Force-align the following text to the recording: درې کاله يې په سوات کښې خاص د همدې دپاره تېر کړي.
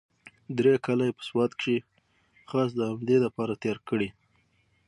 درې 0.57 0.73
کاله 0.85 1.03
يې 1.07 1.13
په 1.17 1.23
سوات 1.29 1.51
کښې 1.59 1.77
خاص 2.49 2.69
د 2.75 2.81
همدې 2.91 3.17
دپاره 3.25 3.53
تېر 3.63 3.77
کړي. 3.89 4.09